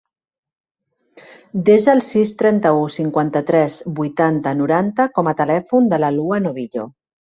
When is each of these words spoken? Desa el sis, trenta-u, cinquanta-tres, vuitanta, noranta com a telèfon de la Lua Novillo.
Desa 1.67 1.91
el 1.93 2.01
sis, 2.07 2.33
trenta-u, 2.41 2.81
cinquanta-tres, 2.97 3.79
vuitanta, 4.03 4.59
noranta 4.65 5.11
com 5.21 5.35
a 5.35 5.39
telèfon 5.47 5.95
de 5.97 6.05
la 6.07 6.15
Lua 6.21 6.47
Novillo. 6.53 6.93